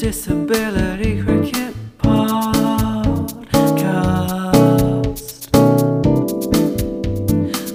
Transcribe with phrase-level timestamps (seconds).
[0.00, 2.70] Disability Cricket Podcast.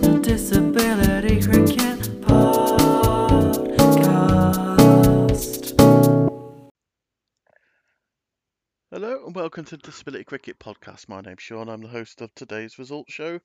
[0.02, 3.06] The Disability Cricket Podcast.
[8.90, 11.08] Hello and welcome to Disability Cricket Podcast.
[11.08, 11.70] My name's Sean.
[11.70, 13.40] I'm the host of today's results show.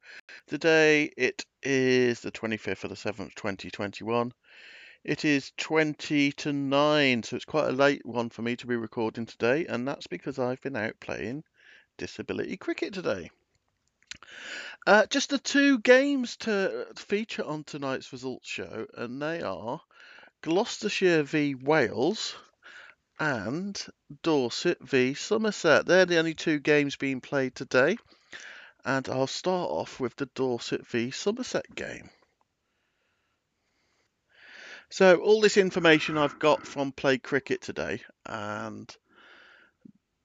[0.47, 4.33] Today it is the 25th of the 7th, 2021.
[5.05, 8.77] It is 20 to 9, so it's quite a late one for me to be
[8.77, 11.43] recording today, and that's because I've been out playing
[11.97, 13.31] disability cricket today.
[14.87, 19.81] Uh, just the two games to feature on tonight's results show, and they are
[20.43, 22.37] Gloucestershire v Wales
[23.19, 23.83] and
[24.23, 25.87] Dorset v Somerset.
[25.87, 27.97] They're the only two games being played today,
[28.85, 32.11] and I'll start off with the Dorset v Somerset game.
[34.93, 38.93] So all this information I've got from Play Cricket today, and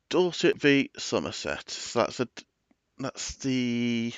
[0.10, 1.70] Dorset v Somerset.
[1.70, 2.28] So that's a
[2.98, 4.12] that's the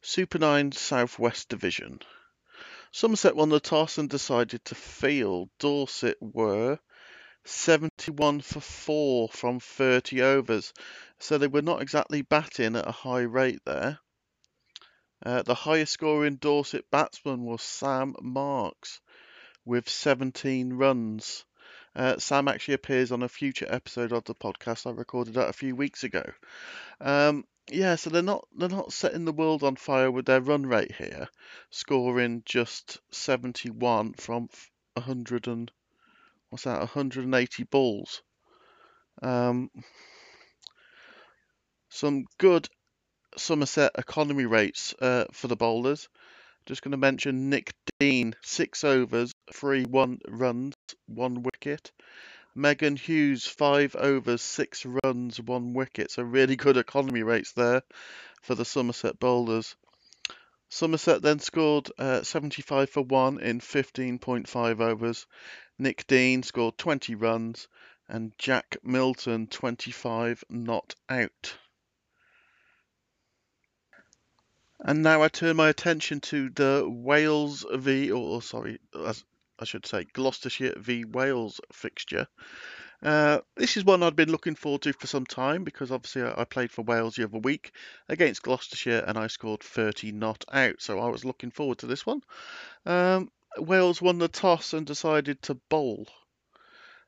[0.00, 2.00] Super Nine Southwest Division.
[2.92, 5.50] Somerset won the toss and decided to field.
[5.58, 6.78] Dorset were
[7.44, 10.72] 71 for 4 from 30 overs,
[11.18, 13.98] so they were not exactly batting at a high rate there.
[15.22, 19.02] Uh, the highest scoring Dorset batsman was Sam Marks
[19.64, 21.44] with 17 runs.
[21.94, 24.86] Uh, Sam actually appears on a future episode of the podcast.
[24.86, 26.24] I recorded that a few weeks ago.
[27.00, 30.66] Um, yeah, so they're not they're not setting the world on fire with their run
[30.66, 31.28] rate here,
[31.70, 34.48] scoring just 71 from
[34.94, 35.70] 100 and
[36.48, 38.22] what's that 180 balls.
[39.22, 39.70] Um,
[41.88, 42.68] some good
[43.36, 46.08] Somerset economy rates uh, for the bowlers.
[46.66, 50.74] Just going to mention Nick Dean, six overs, three one runs,
[51.06, 51.90] one wicket.
[52.54, 56.10] Megan Hughes, five overs, six runs, one wicket.
[56.10, 57.82] So really good economy rates there
[58.42, 59.76] for the Somerset bowlers.
[60.68, 65.26] Somerset then scored uh, 75 for one in 15.5 overs.
[65.78, 67.66] Nick Dean scored 20 runs,
[68.08, 71.56] and Jack Milton 25 not out.
[74.82, 80.04] And now I turn my attention to the Wales v, or sorry, I should say,
[80.04, 82.26] Gloucestershire v Wales fixture.
[83.02, 86.44] Uh, this is one I'd been looking forward to for some time because obviously I
[86.44, 87.72] played for Wales the other week
[88.08, 92.04] against Gloucestershire and I scored 30 not out, so I was looking forward to this
[92.04, 92.22] one.
[92.84, 96.08] Um, Wales won the toss and decided to bowl.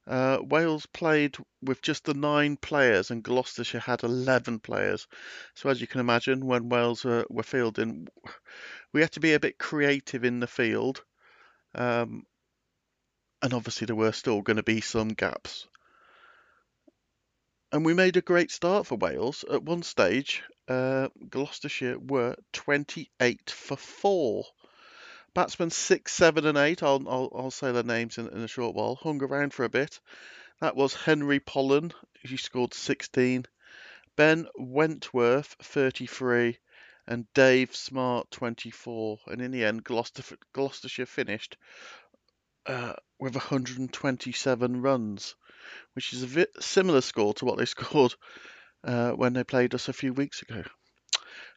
[0.06, 5.06] Uh, Wales played with just the nine players, and Gloucestershire had 11 players.
[5.54, 8.08] So, as you can imagine, when Wales were, were fielding,
[8.92, 11.04] we had to be a bit creative in the field.
[11.74, 12.26] Um,
[13.42, 15.68] and obviously, there were still going to be some gaps.
[17.70, 19.44] And we made a great start for Wales.
[19.50, 24.44] At one stage, uh, Gloucestershire were 28 for 4.
[25.34, 26.82] Batsmen six, seven, and eight.
[26.82, 28.96] I'll I'll, I'll say their names in, in a short while.
[28.96, 30.00] Hung around for a bit.
[30.60, 31.92] That was Henry Pollen.
[32.22, 33.46] He scored 16.
[34.14, 36.58] Ben Wentworth 33,
[37.06, 39.18] and Dave Smart 24.
[39.26, 40.22] And in the end, Gloucester,
[40.52, 41.56] Gloucestershire finished
[42.66, 45.34] uh, with 127 runs,
[45.94, 48.14] which is a similar score to what they scored
[48.84, 50.62] uh, when they played us a few weeks ago.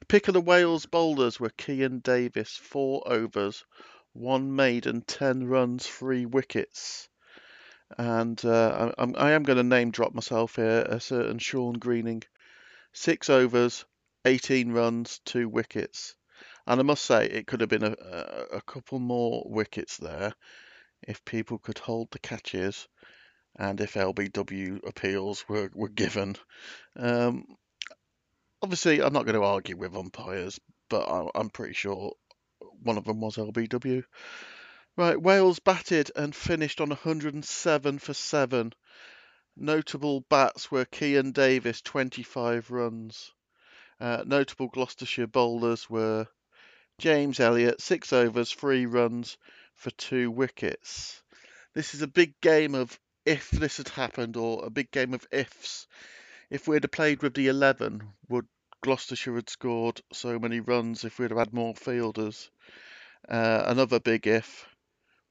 [0.07, 3.65] Pick of the Wales bowlers were Kean Davis, four overs,
[4.13, 7.09] one maiden, ten runs, three wickets.
[7.97, 12.23] And uh, I'm, I am going to name drop myself here, a certain Sean Greening,
[12.93, 13.85] six overs,
[14.25, 16.15] 18 runs, two wickets.
[16.67, 20.33] And I must say, it could have been a, a, a couple more wickets there
[21.01, 22.87] if people could hold the catches
[23.57, 26.35] and if LBW appeals were, were given.
[26.95, 27.45] Um,
[28.65, 30.59] obviously, I'm not going to argue with umpires,
[30.89, 31.05] but
[31.35, 32.13] I'm pretty sure
[32.81, 34.03] one of them was LBW.
[34.97, 38.73] Right, Wales batted and finished on 107 for 7.
[39.55, 43.31] Notable bats were Kean Davis, 25 runs.
[43.99, 46.25] Uh, notable Gloucestershire bowlers were
[46.97, 49.37] James Elliott, 6 overs, 3 runs
[49.75, 51.21] for 2 wickets.
[51.75, 55.27] This is a big game of if this had happened, or a big game of
[55.31, 55.85] ifs.
[56.49, 58.47] If we'd have played with the 11, would
[58.85, 62.51] Gloucestershire had scored so many runs if we'd have had more fielders.
[63.27, 64.67] Uh, another big if,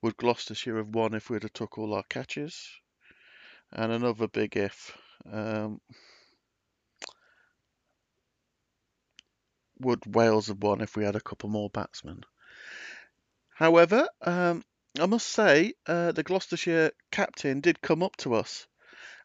[0.02, 2.68] would Gloucestershire have won if we'd have took all our catches?
[3.70, 4.98] And another big if,
[5.32, 5.80] um,
[9.78, 12.24] would Wales have won if we had a couple more batsmen?
[13.50, 14.64] However, um,
[14.98, 18.66] I must say, uh, the Gloucestershire captain did come up to us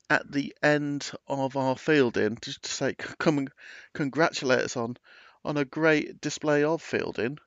[0.09, 3.51] at the end of our fielding just to say come and
[3.93, 4.97] congratulate us on
[5.45, 7.37] on a great display of fielding.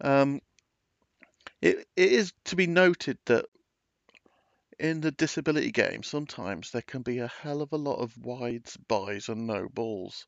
[0.00, 0.40] Um,
[1.60, 3.44] it, it is to be noted that
[4.78, 8.76] in the disability game, sometimes there can be a hell of a lot of wides,
[8.88, 10.26] byes, and no balls.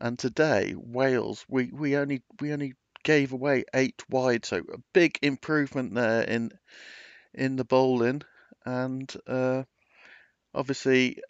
[0.00, 5.18] And today, Wales, we, we only we only gave away eight wide, so a big
[5.22, 6.50] improvement there in
[7.34, 8.22] in the bowling.
[8.64, 9.64] And uh,
[10.56, 11.22] obviously,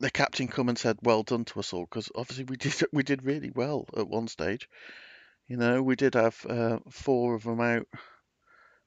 [0.00, 3.02] the captain come and said, "Well done" to us all, because obviously we did we
[3.02, 4.68] did really well at one stage.
[5.46, 7.86] You know, we did have uh, four of them out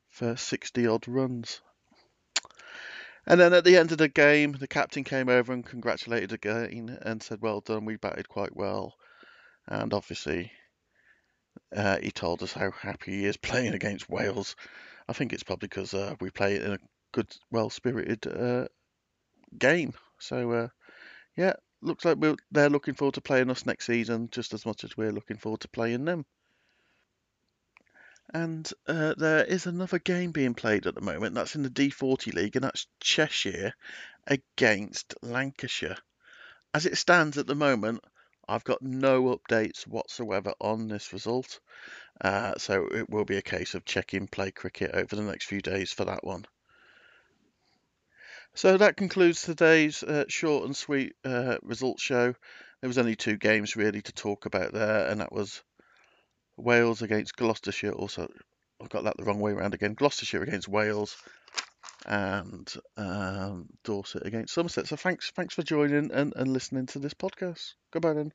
[0.09, 1.61] for 60 odd runs.
[3.25, 6.97] And then at the end of the game, the captain came over and congratulated again
[7.01, 8.95] and said, Well done, we batted quite well.
[9.67, 10.51] And obviously,
[11.75, 14.55] uh, he told us how happy he is playing against Wales.
[15.07, 16.79] I think it's probably because uh, we play in a
[17.11, 18.67] good, well spirited uh,
[19.57, 19.93] game.
[20.19, 20.67] So, uh,
[21.35, 24.83] yeah, looks like we're, they're looking forward to playing us next season just as much
[24.83, 26.25] as we're looking forward to playing them.
[28.33, 31.35] And uh, there is another game being played at the moment.
[31.35, 33.73] That's in the D40 League, and that's Cheshire
[34.25, 35.97] against Lancashire.
[36.73, 38.01] As it stands at the moment,
[38.47, 41.59] I've got no updates whatsoever on this result.
[42.21, 45.61] Uh, so it will be a case of checking play cricket over the next few
[45.61, 46.45] days for that one.
[48.53, 52.33] So that concludes today's uh, short and sweet uh, results show.
[52.81, 55.63] There was only two games really to talk about there, and that was
[56.57, 57.93] Wales against Gloucestershire.
[57.93, 58.27] Also,
[58.81, 59.93] I've got that the wrong way around again.
[59.93, 61.15] Gloucestershire against Wales,
[62.05, 64.87] and um, Dorset against Somerset.
[64.87, 67.73] So thanks, thanks for joining and, and listening to this podcast.
[67.91, 68.33] Goodbye then.